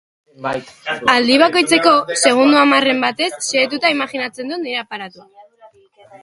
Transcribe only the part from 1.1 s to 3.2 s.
Aldi bakoitzeko, segundo hamarren